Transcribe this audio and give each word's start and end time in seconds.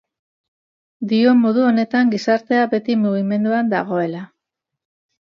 Dio 1.11 1.35
modu 1.43 1.67
honetan 1.73 2.11
gizartea 2.15 2.65
beti 2.75 2.99
mugimenduan 3.05 3.73
dagoela. 3.79 4.29